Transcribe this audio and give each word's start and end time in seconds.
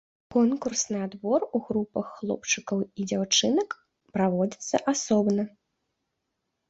Конкурсны 0.35 1.01
адбор 1.07 1.41
у 1.59 1.61
групах 1.67 2.07
хлопчыкаў 2.15 2.77
і 3.03 3.07
дзяўчынак 3.11 3.69
праводзіцца 4.17 4.83
асобна. 4.97 5.43